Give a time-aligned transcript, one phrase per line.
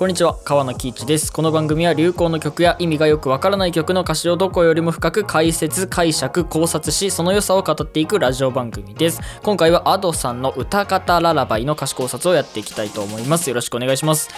[0.00, 1.30] こんにちは川野喜一です。
[1.30, 9.20] この番組は流行の曲や意味がよくわからない曲の歌詞をどこよりも深く解説解釈考察しその良さを語っていくラジオ番組です。
[9.42, 13.50] 今回は Ado さんの歌方ララバイの歌詞考察をやっていきたいと思います。
[13.50, 14.30] よろしくお願いします。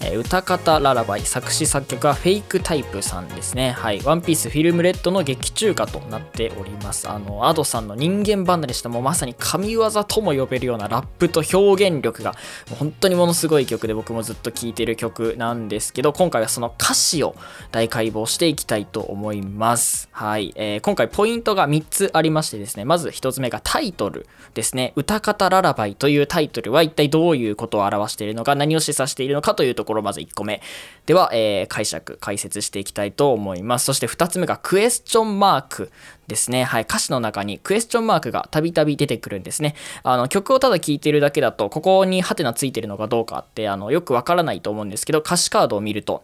[0.00, 3.72] えー、歌方ララバイ作詞作曲はフェイクタイプさんですね。
[3.72, 4.00] はい。
[4.02, 7.08] ワンピースフィルムレッドの劇中歌となっております。
[7.08, 8.88] あの Ado さんの人間離れした。
[8.88, 12.32] もうまさに神業とも呼べるようなラップと表現力が
[12.68, 17.34] もう本当にものすごい曲で僕もずっと聴いてる曲なんですけど今回はその歌詞を
[17.72, 20.08] 大解剖していきたいと思います。
[20.12, 22.84] はい、えー、今回ポイントが3つありましてですね。
[22.84, 24.92] まず1つ目がタイトルですね。
[24.96, 30.60] 歌方ララバイというタイトルは一体どういうことを表しているのか何を示唆しているのかというところまず1個目。
[31.06, 33.86] では、えー、解釈、解説していきたいと思います。
[33.86, 35.90] そして2つ目がクエスチョンマーク
[36.26, 36.64] ですね。
[36.64, 36.82] はい。
[36.82, 39.74] 歌詞の中にクエスチョンマークがたびたび出てくるんですね。
[40.02, 46.22] あの、曲をただ聴いてるだけだと、ここにハテナついてるのかどうかって、あの、よくわからないと思うんですけど、歌詞カードを見ると、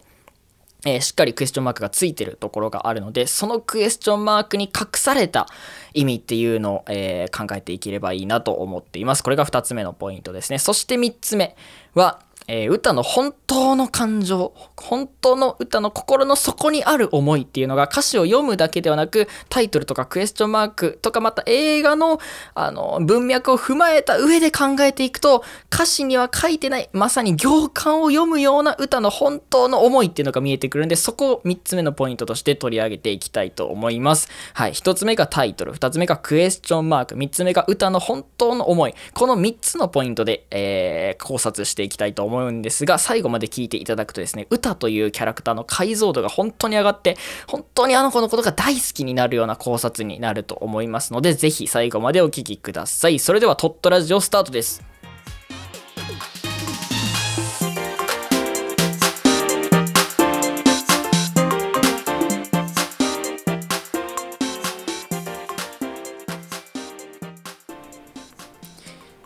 [0.85, 5.47] えー、しっかりクエスチョンマークがついてるところがあるので、そのクエスチョンマークに隠された
[5.93, 9.23] 意味っていうのを、えー、考えていければいいなと思っています。
[9.23, 10.59] これが2つ目のポイントですね。
[10.59, 11.55] そして3つ目
[11.95, 22.19] は、えー、歌の本当の感情、本当の歌の心の底にある思いっていうのが歌詞を読むだけではなく、タイトルとかクエスチョンマークとかまた映画の
[22.55, 34.29] あの文脈を踏まえた上で考えていくと、歌詞には書いてない、まさに行間を読むような歌の本当の思いっていうのが見えてくるんで、そこを3つ目のポイントとして取り上げていきたいと思います。
[34.53, 34.73] はい。
[34.73, 38.93] 1つ目がタイトル、2つ目がクエスチョンマーク、3つ目が歌の本当の思い。
[39.13, 47.17] この3つのポイントで、えー、考察していきたいと思います思うんですが、最後まで聞いていただくとですね、歌というキャラクターの解像度が本当に上がって、
[47.47, 53.19] 本当にあの子のことが大好きになるような考察になると思いますので、ぜひ最後までお聴きください。
[53.19, 54.92] それでは、トットラジオスタートです。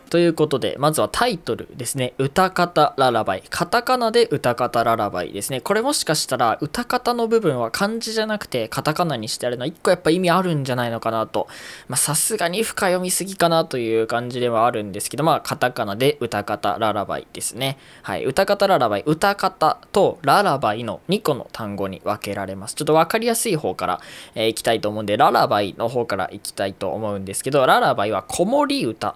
[0.09, 2.13] ということで、まずはタイトルですね。
[2.17, 3.43] 歌方ララバイ。
[3.49, 5.61] カタカナで歌方ララバイですね。
[5.61, 11.47] これもしかしたら歌方の部分は漢字じゃなくてカタカナにしてあるのは一個やっぱ意味あるんじゃないのかなと。
[11.87, 17.77] まさすがに深読みすぎかなという感じではあるんですけど、まあカタカナで歌方ララバイですね。
[18.03, 18.23] はい。
[18.23, 19.03] 歌方ララバイ。
[19.05, 22.75] 歌方とララバイの2個の単語に分けられます。
[22.75, 24.01] ちょっと分かりやすい方から、
[24.35, 29.15] えー、いきたいと思うんで、ララバイの方からいきたいと思うんですけど、ララバイは子守歌。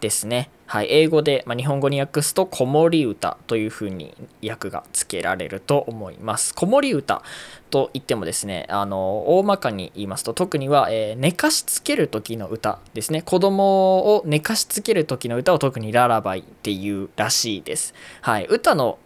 [0.00, 0.50] ですね。
[0.66, 4.14] はい、英語で、まあ、日本語に訳すと子守歌というふうに
[4.46, 6.54] 訳がつけられると思います。
[6.54, 7.22] 子守歌
[7.70, 13.22] といってもですね、あの大まかに言いますと特には、えー、寝かしつける時の歌ですね。
[13.22, 17.92] 子供を寝かしつける時の歌を特にララバイっていうらしいです。
[18.20, 18.98] はい、歌の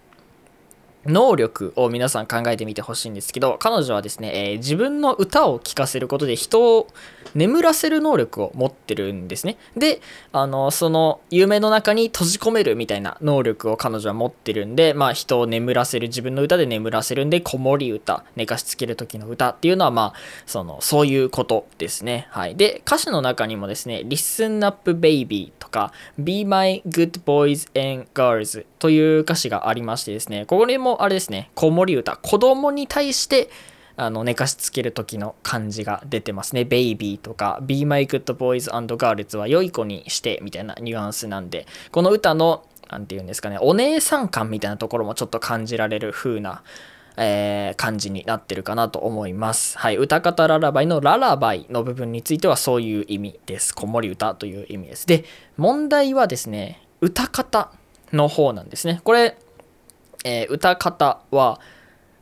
[1.06, 6.88] 能力を皆さん考えてみてほしいんですけど、彼女はですね、えー、自分の歌を聴かせることで人を
[7.34, 9.56] 眠らせる能力を持ってるんですね。
[9.76, 10.00] で、
[10.32, 22.28] あの、その夢の中に閉じ込めるみたいな能力を彼女は持ってるんで、まあ人を眠らせる、自分の歌で眠らせるんで、子守歌、寝かしつける時の歌っていうのは、まあ、その、そういうことですね。
[22.30, 22.56] はい。
[22.56, 33.50] で、歌詞の中にもですね、Listen Up Baby とか、Be My Good Boys and Girls という歌詞がありましてですね、ここにあれですね、子守歌、子供に対して
[33.96, 36.64] あの寝かしつける時の感じが出てますね。
[36.64, 46.62] ベイビーとか Be My Good Boys and Girls は良い子にしてみたいなニュアンスなんで、この歌の何て言うんですかね、お姉さん感みたいなところもちょっと感じられる風な、
[47.16, 49.78] えー、感じになってるかなと思います。
[49.78, 49.96] はい。
[49.96, 53.74] 歌方ララバイのララバイの部分についてはそういう意味です。
[53.74, 55.06] 子守歌という意味です。
[55.06, 55.24] で、
[55.56, 57.70] 問題はですね、歌方
[58.12, 59.00] の方なんですね。
[59.04, 59.36] これ、
[60.24, 61.60] えー、歌方は、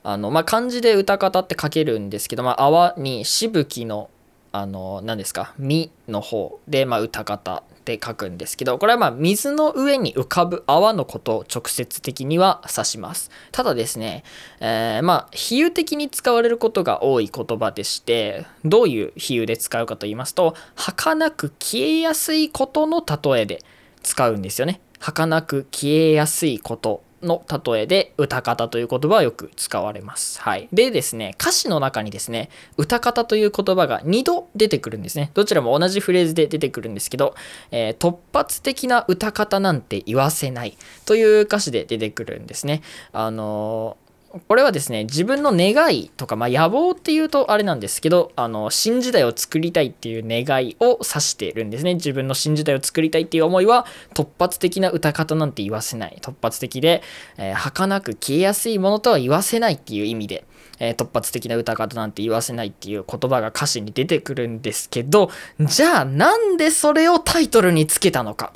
[0.05, 4.11] あの、まあ、漢字で歌方って書けるんですけど、まあ、泡にしぶきの、
[4.51, 13.31] あの、何ですか、みの方で、まあ、歌方って書くんですけど、これはま、水の上に浮かぶ泡のことを直接的には指します。
[13.53, 14.25] ただですね、
[14.61, 23.61] えー、ま、比喩的に使われることが多い言葉でして、どういう比喩で使うかと言いますと、儚く消えやすいことの例えで
[24.03, 24.81] 使うんですよね。
[24.99, 30.41] 儚く消えやすいことの例えで歌方という言葉はよく使われます。
[30.41, 30.69] はい。
[30.73, 35.31] でですね、歌詞の中にですね、歌方という言葉が2度出てくるんですね。
[35.35, 37.35] どちらも同じフレーズで出てくるんですけど、
[37.71, 42.83] えー、突発的な歌方なんて言わせないという歌詞で出てくるんですね。
[43.13, 44.02] あのー
[44.49, 51.95] これはですね自分の願いとか、まあ、野望っていうとあれなんですけどあの新時代を作りたいっていう願いを指しているんですね。
[51.95, 53.85] 自分の新時代を作りたいっていう思いは
[54.15, 56.19] 突発的な歌方なんて言わせない。
[56.23, 57.03] 突発的で、
[57.37, 60.47] えー、儚く消えやすいものとは言わせないっていう意味で、
[60.79, 65.31] えー、突発的な歌方なんて言わせないっていう言葉が歌詞に出てくるんですけど
[65.61, 68.53] じゃあなんでそれをタイトルにつけたのか。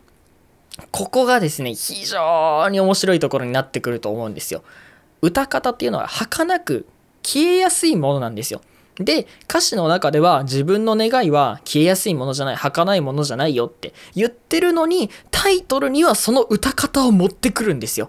[0.90, 4.62] ここがですね非常に面白いところになってくると思うんですよ。
[5.26, 6.86] 歌方っていうのは儚く
[7.22, 8.60] 消えやすいものなんですよ。
[8.96, 18.08] で歌詞の中では自分の願いは消えやすいものじゃない儚いものじゃないよって言ってるのにタイトルにはその歌方を持ってくるんですよ。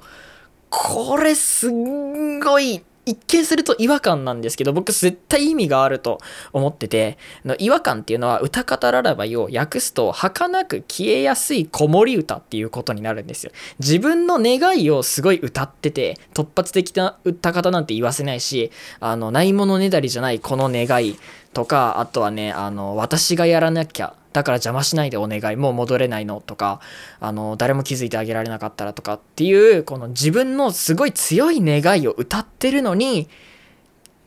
[0.69, 6.19] これすんごい一見すると違和感なんですけど、僕絶対意味があると
[6.51, 13.51] 思ってて、の違和感っていうのは歌方ララバイを訳すと、儚く消えやすい子守歌っていうことになるんですよ。
[13.79, 21.17] 自分の願いをすごい歌ってて、突発的な歌方なんて言わせないし、あの、ないものねだりじゃないこの願い
[21.53, 26.79] とか、あとはね、あの、私がやらなきゃだから邪魔しないでお願いもう戻れないのとか
[27.19, 33.27] あの誰も気づいてあげられなかったらとかっていうこの自分のすごい強い願いを歌ってるのに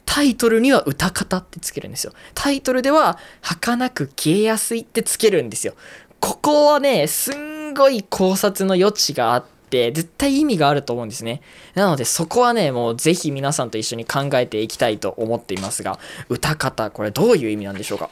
[0.04, 2.12] タイトルには歌方ってつけるんですよ。
[2.34, 5.74] タイトルでは儚く消えやすいってつけるんですよ。
[6.18, 11.42] ここはねすんごい考察の余地があって絶対意味があると思うんですね。
[11.74, 18.10] なのでそこはね、もうぜひ皆さんと一緒に考えていきたいと思っていますが、歌方、これどういう意味なんでしょうか？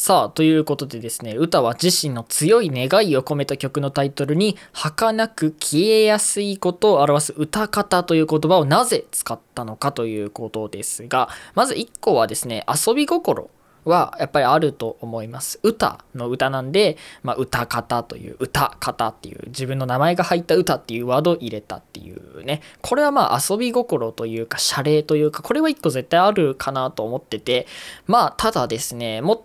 [0.00, 13.50] さあ、ということでですね、歌は自身の強い願いを込めた曲のタイトルに、儚く消えやすいことを表す歌方という言葉をなぜ使ったのかということですが、まず1個はですね、遊び心
[13.84, 15.58] はやっぱりあると思います。
[15.64, 22.62] 歌の歌なんで、まあ、歌方という、歌方っていう自分の名前が入った歌っていうワードを入れたっていうね。
[22.82, 27.66] これはまあ遊び心というか、謝礼というか、これは1個絶対あるかなと思ってて、
[28.06, 29.40] まあただですね、もっ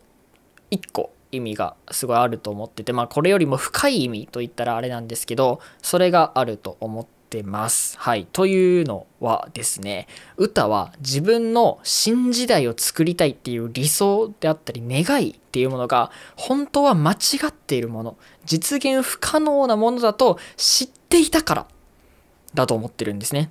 [0.74, 7.98] 1個意味がすごいあると思っててまあこれよりも深い意味といったらあれなんですけどそれがあると思ってます。
[7.98, 8.28] はい。
[8.32, 17.16] というのはですね歌は自分の新時代を作りたいっていう理想であったり願いっていうものが本当は間違
[17.48, 21.68] っているもの実現不可能なものだと知っていたから
[22.54, 23.50] だと思ってるんですね。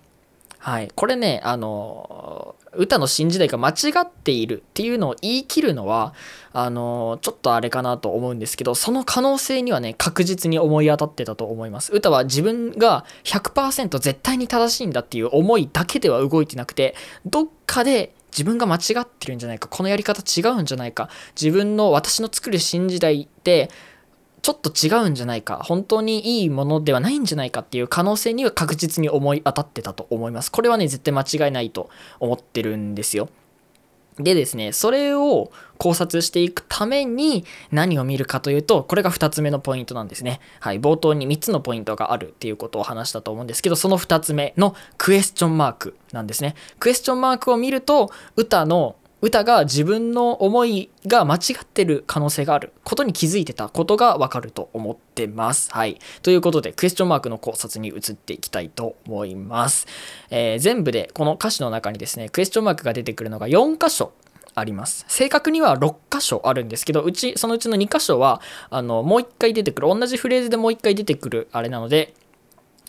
[0.62, 0.92] はい。
[0.94, 3.72] これね、あの、歌の新時代が間違
[4.02, 6.14] っているっていうのを言い切るのは、
[6.52, 11.92] あの、ちょっとあれかなと思うんですけど、その可能性にはね、確実に思い当たってたと思います。
[11.92, 16.94] 歌は自分が100%絶対に正しいんだっていう思いだけでは動いてなくて、
[17.26, 23.68] どっかで自分が間違ってるんじゃないか、このやり方違うんじゃないか、自分の私の作る新時代って、
[24.42, 30.50] ちょっと違うんじゃないか、本当にいいものではないんじゃないかっていう可能性には確実に思い当たってたと思います。
[30.50, 33.28] これはね、絶対間違いないと思ってるんですよ。
[34.18, 40.40] でですね、それを考察していくために何を見るかというと、これが2つ目のポイントなんですね。
[40.60, 46.56] はい、冒頭に3つのポイントがあるっていうことを話したと思うんですけど、その2つ目のクエスチョンマークなんですね。
[46.78, 55.70] クエスチョンマークを見ると、歌の歌が自分の思いが間違ってる可能性があることに気づいてたことがわかると思ってます。
[55.72, 56.00] はい。
[56.22, 59.86] ということで、クエスチョンマークの考察に移っていきたいと思います。
[60.31, 64.12] えー、全部でこの歌詞の中にですね、クエスチョンマークが出てくるのが4箇所
[64.56, 65.05] あります。
[65.06, 72.14] 正確には6箇所あるんですけど、うち、そのうちの2箇所は、あの、もう1回出てくる、同じフレーズでもう1回出てくるあれなので、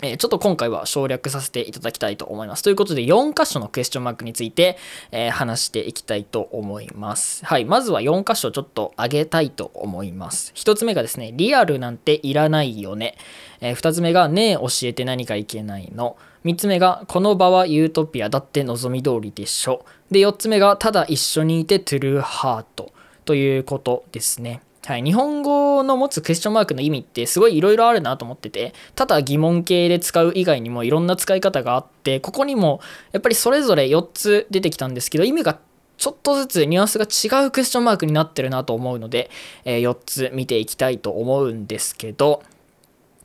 [0.06, 2.62] えちょっと今回は省略させていただきたいと思います。
[2.62, 4.78] ということで、4箇所のクエスチョンマークについて、
[5.12, 7.46] えー、話していきたいと思います。
[7.46, 7.64] はい。
[7.64, 10.52] まずは4箇所ちょっと上げたいと思います。
[10.56, 13.16] 1つ目がですね、リアルなんていらないよね。
[13.62, 16.18] えー、2つ目が、ねえ教えて何かいけないの。
[16.44, 19.86] 3つ目が、この場はユートピアだって望み通りでしょ。
[20.12, 22.92] で、4つ目が、ただ一緒にいてトゥルーハート
[23.24, 24.62] ということですね。
[24.86, 32.82] はい、日本語の持つクエスチョンマークの意味ってすごいいろいろあるなと思っててただ疑問形で使う以外にもいろんな使い方があってここにも
[33.14, 35.58] やっぱりそれぞれ4つ出てきたんですけど意味が
[35.98, 39.30] ちょっとずつニュアンスが違うクエスチョンマークになってるなと思うので、
[39.64, 42.44] えー、4つ見ていきたいと思うんですけど、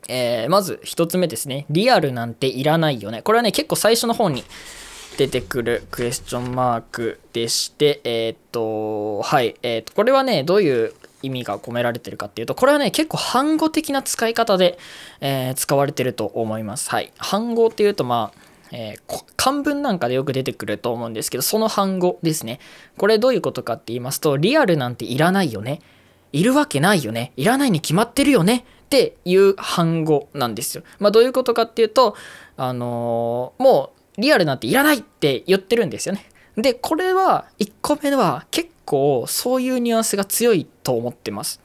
[0.07, 1.65] えー、まず1つ目ですね。
[1.69, 3.21] リアルなんていらないよね。
[3.21, 4.45] これはね結構最初の方に
[5.17, 14.77] 出てくるクエスチョンマークでして、えー、っと、はい、えー、っと、これはね、どういう意味が込められてるかっていうと、これはね、結構反語的な使い方で、
[15.21, 16.89] えー、使われてると思います。
[16.89, 17.11] はい。
[17.17, 18.39] 反語っていうと、まあ、
[18.71, 22.59] えー、漢文なんかでよく出てくると思うんですけど、その反語ですね。
[22.97, 25.81] これどういうことかって言いますと、リアルなんていらないよね。
[26.31, 27.33] いるわけないよね。
[27.35, 28.65] いらないに決まってるよね。
[28.85, 30.83] っていう反語なんですよ。
[30.99, 32.15] まあ、どういうことかっていうと、
[32.57, 36.25] あのー、もうリアルなんていらないって言ってるんですよね。
[36.57, 41.61] で、これは1個目は結構そういうニュアンスが強いと思ってます。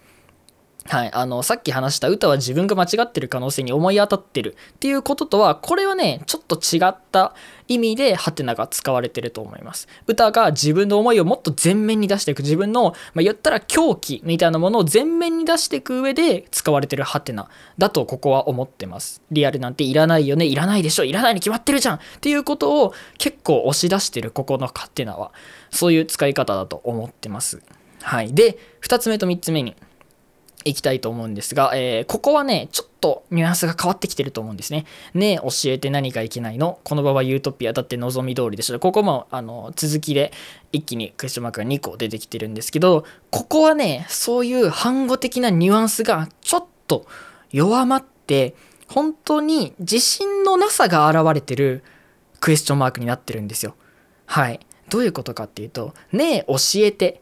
[0.86, 7.34] はい、あのさっき話した歌は自分が間違ってる可能性に思い当たってるっていうこととはこれはねちょっと違った
[7.68, 9.88] 意味でハテナが使われてると思います。
[10.06, 17.48] 歌が自分の思いをもっと前面に出していく自分の、まあ、言ったら狂気みたいなものを前面に出していく上で使われてるハテナ
[17.78, 19.22] だとここは思ってます。
[19.30, 25.32] リアルなんていらないよねいらないでしょいらないに決まってるじゃんっていうことを結構押し出してるここのハテナは。
[25.70, 27.62] そういう使い方だと思ってます。
[28.02, 28.34] はい。
[28.34, 29.74] で2つ目と3つ目に。
[30.64, 34.86] いきたいと思うんですが、えー、ここはね、ちょっとニュアンスが変わってきてると思うんですね。
[35.12, 36.78] ねえ、教えて何がいけないの？
[36.84, 38.80] この場はユートピアだって望み通りでしょ。
[38.80, 40.32] ここもあの続きで
[40.72, 47.06] 一気にクエスチョンマークが2個出てきてるんですけど、ここはね、そういう反語的なニュアンスがちょっと
[47.52, 48.54] 弱まって、
[48.88, 51.82] 本当に自信のなさが現れてる
[52.40, 53.74] クエスチョンマークになってるんですよ。
[54.26, 54.60] はい。
[54.90, 57.20] どういうことかっていうと、ねえ、教えて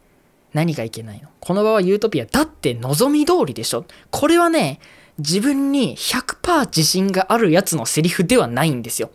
[0.52, 1.28] 何がいけないの？
[1.40, 2.26] この場はユートピア。
[2.26, 3.84] だって望み通りでしょ？
[4.10, 4.80] これはね、
[5.18, 9.10] 自分に100%自信があるやつのセリフではないんですよ。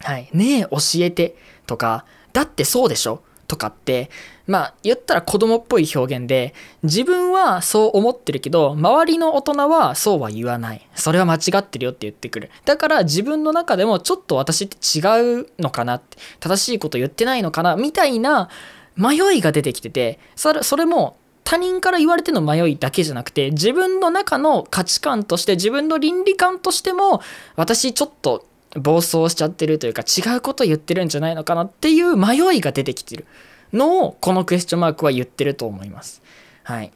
[0.00, 0.28] はい。
[0.32, 3.22] ねえ、教えてとか、だってそうでしょ？
[3.46, 4.08] とかって、
[4.46, 10.88] まあ言ったら子供っぽい表現で、自分はそう思ってるけど、周りの大人はそうは言わない。
[10.94, 12.50] それは間違ってるよって言ってくる。
[12.64, 18.48] だから自分の中でもちょっと私って違うのかなって、正しいこと言ってないのかなみたいな
[18.96, 27.20] 迷いが出てきててそれそれも他人から言われての迷いだけじゃなくて自分の中の価値観として自分の倫理観としても
[27.56, 33.26] 私ちょっと暴走しちゃってるというか違うこと言ってるんじゃないのかなっていう迷いが出てきてる
[33.72, 36.22] のをこのクエスチョンマークは言ってると思います。
[36.62, 36.92] はい。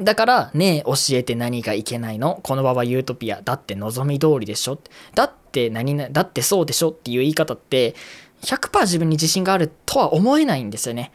[0.00, 2.38] だから、ねえ、教えて何がいけないの？
[2.42, 3.42] この場はユートピア。
[3.42, 4.78] だって望み通りでしょ？
[5.14, 6.90] だって何々、だってそうでしょ？
[6.90, 7.96] っていう言い方って、
[8.42, 11.12] 100%自分に自信があるとは思えないんですよね。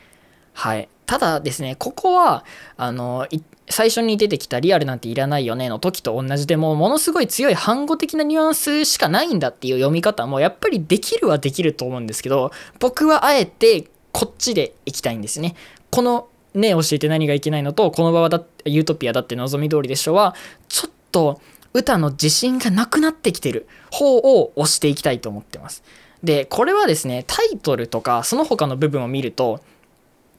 [0.53, 0.89] はい。
[1.05, 2.45] ただですね、ここは、
[2.77, 3.27] あの、
[3.69, 15.55] 最初に出てきたリアルなんていらないよねの時と同じでもものすごい強い反語的なニュアンスしかないんだっていう読み方もやっぱりできるはできると思うんですけど僕はあえてこっちでいきたいんですね。
[15.89, 20.35] このね教えて何がいけないのとこの場はだユートピアだって望み通りでしょは
[20.69, 21.41] ちょっと
[21.73, 25.83] 歌の自信がなくなってきてる方を押していきたいと思ってます。
[26.25, 29.61] で、これはですね、タイトルとかその他の部分を見ると、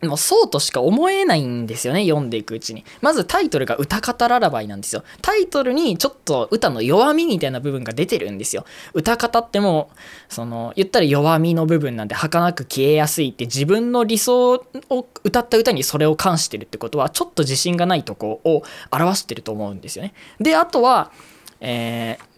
[0.02, 2.85] もうそうとしか思えないんですよね、読んでいくうちに。
[3.00, 5.05] まずタイトルが歌方ララバイなんですよ。
[5.23, 8.66] タイトルにちょっと歌の弱みみたいな部分が出てるんですよ。
[8.93, 14.55] 歌方ってもう、その、言ったら弱みの部分なんで儚く消えやすいって自分の理想
[14.90, 20.14] を歌った歌にそれを関してるってことは、ちょっと自信がないとこを表してると思うんですよね。
[20.40, 21.12] で、あとは、
[21.61, 22.37] えー、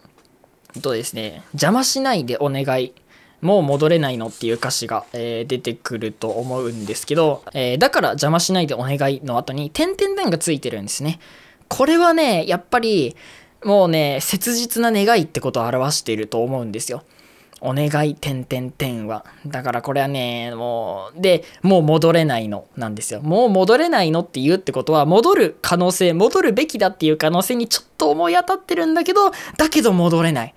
[0.81, 2.93] とですね、邪魔しないでお願い。
[3.41, 11.19] もう戻れないのっていう歌詞が、えー、出てくると思うんですけど、えー、だから邪魔しないでお願いの後に点々点がついてるんですね。
[11.67, 13.15] これはね、やっぱり
[13.63, 17.03] もうね、切実な願いってことを表していると思うんですよ。
[17.61, 19.25] お願い、点々点は。
[19.45, 23.21] だからこれはね、もう、で、もう戻れないのなんですよ。
[23.21, 30.53] もう戻れないのって言うってことは、戻る可能性、戻るべきだっていう可能性にちょっと思い当たってるんだけど、だけど戻れない。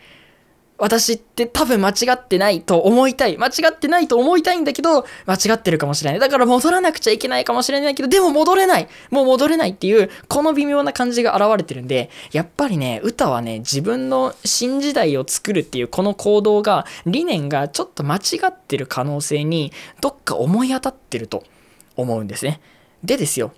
[0.83, 3.39] 私って多分間違ってないと思いたい。
[3.39, 6.19] 間違ってないと思いたいんだけど、間違ってるかもしれない。
[6.19, 21.45] だから戻らなくちゃいけないかもしれないけど、でも戻れないもう戻れないっていう、この微妙な感じが現れてるんで、やっぱりね、歌はね、自分の新時代を作るっていうこの行動が、理念がちょっと間違ってる可能性に、どっか思い当たってると
[21.95, 22.61] 思うんですね。
[23.05, 23.53] でですよ、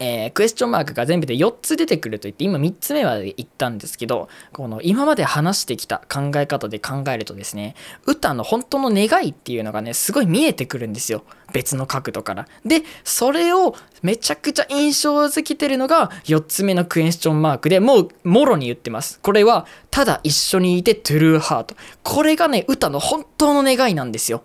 [0.00, 7.74] えー、クエスチョンマークが全部で4つ出てくると言って今3つ目まで言ったんですけどこの今まで話してきた考え方で考えるとですね
[8.06, 11.22] 歌の本当の願いっていうのがねすごい見えてくるんですよ。
[11.52, 12.46] 別の角度から。
[12.64, 19.20] でそれをめちゃくちゃ印象づけてるのが4つ目のクエスチョンマークでもうもろに言ってます。
[19.20, 21.74] これはただ一緒にいてトゥルーハート。
[22.02, 24.42] これがね歌の本当の願いなんですよ。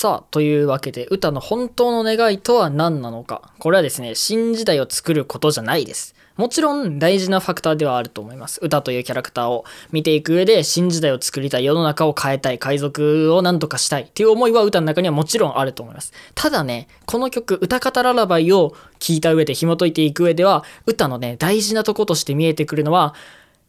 [0.00, 3.50] さあ、というわけで、歌の本当の願いとは何なのか。
[3.58, 6.14] これはですね、新時代を作ることじゃないです。
[6.36, 8.60] もちろん大事なファクターではあると思います。
[8.62, 16.12] 歌というキャラクターを見ていく上で新時代を作りたい、世の中を変えたい、海賊を何とかしたいっていう思いは歌の中にはもちろんあると思います。
[16.36, 23.16] ただね、この曲、歌方ララバイを聴いた上で紐解いていく上では、歌のね、大事なとことして見えてくるのは、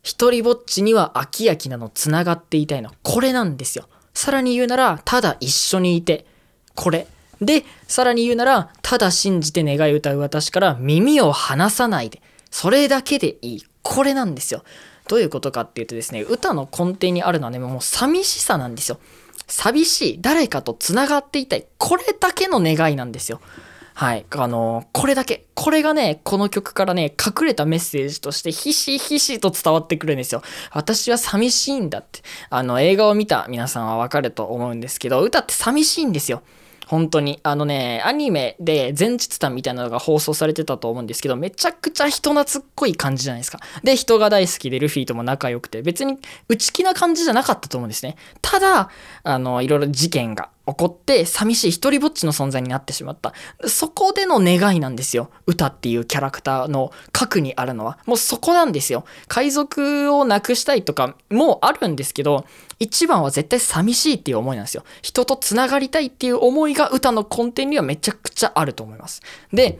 [0.03, 2.91] 一人ぼっちには飽き飽きなの繋がっていたいの。
[3.01, 3.87] これなんですよ。
[4.19, 6.25] さらに言うなら、ただ一緒にいて、
[6.75, 7.07] これ。
[7.39, 12.21] で、さらに言うなら、ただ信じて願い歌う私から耳を離さないで。
[12.51, 13.63] それだけでいい。
[13.81, 14.65] これなんですよ。
[15.07, 18.99] どういうことかっていうとですね、歌の根底にあるのはね、もう寂しさなんですよ。
[19.47, 20.21] 寂しい。
[20.21, 21.65] 誰かと繋がっていたい。
[21.77, 23.39] これだけの願いなんですよ。
[23.99, 24.25] はい。
[24.29, 25.47] あの、これだけ。
[25.55, 30.41] これがね、この曲からね、隠れたメッセージとしてひしひしと伝わってくるんですよ。
[30.71, 32.21] 私は寂しいんだって。
[32.49, 36.43] あの、映画を見た皆さんはわかると思うんですけど、歌って寂しいんですよ。
[36.87, 37.41] 本当に。
[37.43, 43.59] あのね、アニメで前日談みたいなのが放送されてたと思うんですけど、めちゃくちゃ人懐っこい感じじゃないですか。
[43.83, 48.15] で、人が大好きでルフィとも仲良くて、別に内気な感じじゃなかったと思うんですね。
[48.41, 48.89] ただ、
[49.23, 53.33] あの、いろいろ事件が起こって寂しい一人ぼっちの存在になってしまった。
[53.67, 55.31] そこでの願いなんですよ。
[55.45, 57.97] 歌っていうキャラクターの核にあるのは。
[58.05, 59.05] もうそこなんですよ。
[59.27, 62.45] 海賊をなくしたいとかもあるんですけど、
[62.79, 64.83] 一番は絶対寂しいっていう思いなんですよ。
[65.01, 69.21] 人と繋がりたいっていう思いが歌の根底にはめちゃくちゃあると思います。
[69.51, 69.79] で、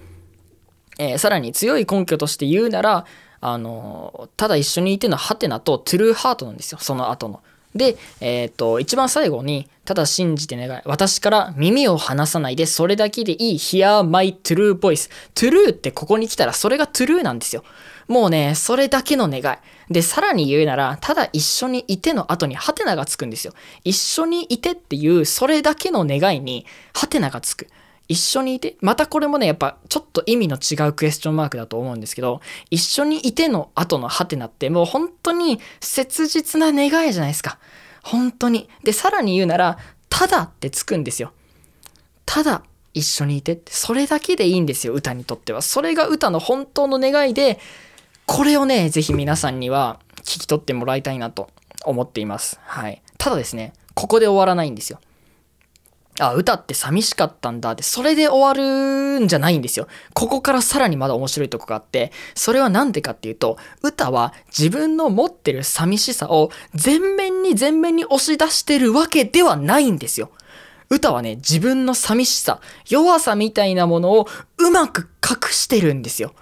[0.98, 3.06] えー、さらに強い根拠として言うなら、
[3.42, 6.80] あのただ一緒にいてのハテナとトゥルーハートなんですよ。
[6.82, 7.42] その後の。
[7.76, 10.82] で、えっ、ー、と、一番最後に、ただ信じて願い。
[10.86, 13.56] 私から耳を離さないで、それだけでいい。
[13.56, 15.10] Hear my true voice.
[15.36, 17.64] true ってここに来たら、それが true なんですよ。
[18.08, 19.94] もうね、それだけの願い。
[19.94, 23.54] で、さらに言うなら、ただ一緒にいての後にハテナがつくんですよ。
[23.84, 27.68] 一緒にいてっていう、それだけの願いに、ハテナがつく。
[28.10, 37.60] 一緒にいて、またこれもね、やっぱちょっと意味の違うクエスチョンマークだと思うんですけど、一緒にいての後のハテナってもう本当に切実な願いじゃないですか。
[38.04, 38.68] 本当に。
[38.84, 39.78] で、さらに言うなら、
[40.10, 41.32] ただってつくんですよ。
[42.26, 42.64] ただ
[42.96, 45.62] 一緒にいてって、それだけでいいんですよ、歌にとっては。
[45.62, 47.60] それが歌の本当の願いで、
[48.26, 51.50] これをね、ぜひ皆さんには聞き取ってもらいたいなと
[51.86, 52.60] 思っています。
[52.64, 53.04] はい。
[53.20, 55.00] ただですね、ここで終わらないんですよ。
[56.20, 59.88] あ、歌って寂しかったんだって、それで終わるんじゃないんですよ。
[60.14, 70.32] ここからさらにまだ面白いとこがあって、それはなんでかっていうと、歌は自分の持ってる寂しさを全面に全面に押し出してるわけではないんですよ。
[70.90, 74.28] 歌はね、自分の寂しさ、弱さみたいなものを
[74.58, 76.34] うまく隠してるんですよ。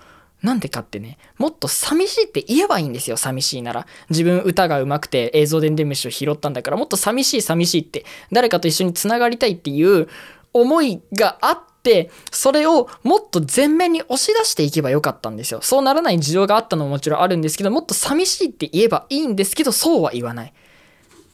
[0.48, 3.86] なんでかってね、もっと寂しいって言えばいいんですよ、寂しいなら。
[4.10, 10.08] 自分歌が上手くて映像伝伝虫を拾ったんだから、もっと寂しい寂しいって、誰かと一緒に繋がりたいっていう
[10.54, 15.60] 思いがあって、それをもっと前面に押し出していけばよかったんですよ。
[15.62, 20.54] そうならない事情があったのももちろんあるんですけど、もっと寂しいって言えばいいんですけど、そうは言わない。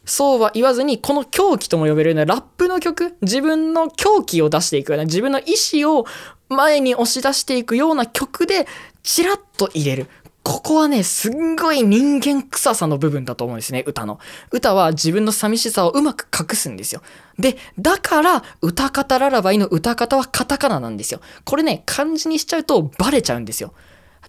[0.06, 6.06] そうは言わずに、この狂気とも呼べるようなラップの曲、自分の狂気を出していくような、自分の意志を
[6.50, 8.68] 前に押し出していくような曲で、
[9.04, 10.08] チラッと入れる。
[10.44, 14.20] ここはね、すんごい人間臭さの部分だと思うんですね、歌の。
[14.52, 17.02] 歌は自分の寂しさをうまく隠すんですよ。
[17.40, 21.22] で、だから、歌方ララバイの歌方はカタカナなんですよ。
[21.46, 23.74] これね、漢字にしちゃうとバレちゃうんですよ。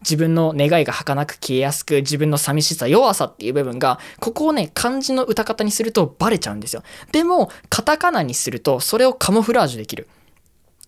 [0.00, 6.82] 自分の願いが儚く消えやすく、自分の寂しさ、弱さっていう部分が、ここをね、漢字の歌方にするとバレちゃうんですよ。
[7.10, 10.06] でも、カタカナにすると、それをカモフラージュできる。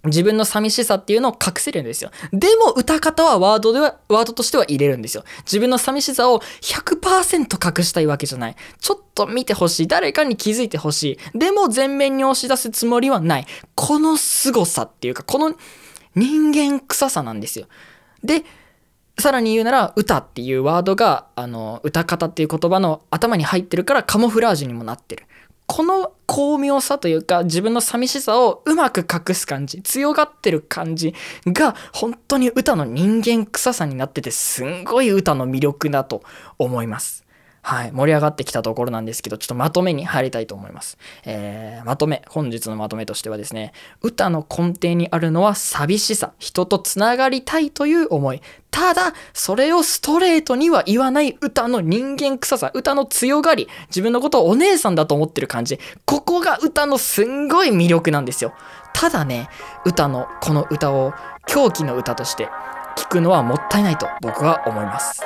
[0.07, 2.11] 自分の寂しさっていうのを隠せるんですよ。
[2.33, 5.25] でも歌方はワードでは、ワードとしては入れるんですよ。
[5.45, 8.57] 自分の寂しさを100%隠したいわけじゃない。
[8.81, 9.87] ちょっと見てほしい。
[9.87, 11.38] 誰かに気づいてほしい。
[11.38, 13.47] でも全面に押し出すつもりはない。
[13.75, 15.55] この凄さっていうか、この
[16.14, 17.66] 人間臭さなんですよ。
[18.23, 18.45] で、
[19.19, 25.27] さらに言うなら、歌っていうワードが、あの、歌方っていう言葉の頭に入ってるからカモフラージュにもなってる。
[25.66, 31.14] この巧妙さというか自分の寂しさをうまく隠す感じ強がってる感じ
[31.46, 36.22] が本当に歌の人間臭さになっててすんごい歌の魅力だと
[36.59, 37.26] 思います。
[37.68, 40.98] はい、盛り上がってきたところなんですけど、ちょっとまとめに入りたいと思います。
[41.24, 48.40] えー、まとめ、本日のまとめとしてはですね、歌の根底にあるのは寂しさ、人とつながりたいという思い。
[48.70, 55.81] ただ、それをストレートには言わない歌の人間臭さ、歌の強がり、自分のことをお姉さんだと思ってる感じ。
[56.05, 58.55] ここが歌のすんごい魅力なんですよ。
[58.94, 59.48] ただね、
[59.85, 61.14] 歌の、この歌を
[61.48, 62.48] 狂気の歌として
[62.96, 65.24] 聞くのはもったいないと僕は思います。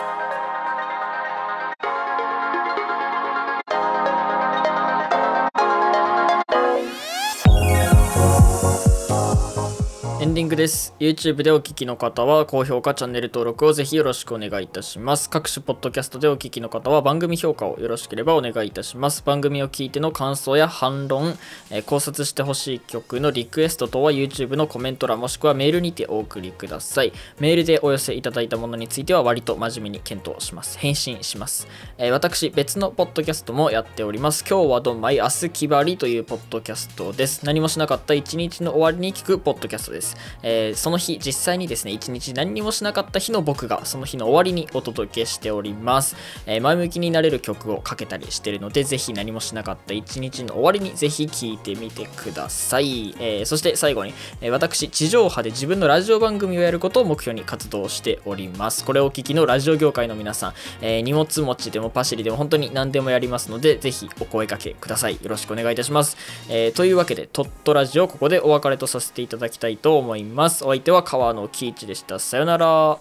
[10.21, 10.95] エンディングです。
[11.01, 15.31] YouTube でお聞きの方は高評価チャンネル登録をぜひよろしくお願いいたします。
[15.31, 19.23] 各種ポッドキャストでお聞きの方は番組評価をよろしければお願いいたします。
[19.25, 21.39] 番組を聞いての感想や反論、
[21.71, 27.15] え考察してほしい曲のリクエスト等は YouTube のコメント欄もしくはメールにてお送りください。
[27.39, 30.79] メールでお寄せいただいたものについては割と真面目に検討します。
[30.79, 34.45] 返信します、え私別のポッドキャストもやっております。
[34.47, 35.17] 今日はどんまい？
[35.17, 37.47] 明日きばりというポッドキャストです。
[37.47, 40.10] 何もしなかった一日の終わりに聞くポッドキャストです、
[40.42, 58.85] えーその日実際にですね一日何にもしなかった日の僕がその日の終わりにお届けしております、えー前向きになれる曲をかけたりしてるのでぜひ何もしなかった一日の終わりにぜひ聴いてみてください、えーそして最後に、え私地上波で自分のラジオ番組をやることを目標に活動しております。
[58.85, 65.14] これをお聞きのラジオ業界の皆さん、え荷物持ちでもパシリでも本当に何でもやりますのでぜひお声掛けください。
[65.14, 66.16] よろしくお願いいたします、
[66.49, 70.65] えというわけでトットラジオここでお別れとさせていただきたいと思います。
[70.65, 72.19] お相手は川野喜一でした。
[72.19, 72.99] さよなら。